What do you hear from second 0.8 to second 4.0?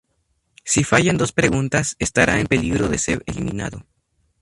fallan dos preguntas, estará en peligro de ser eliminado.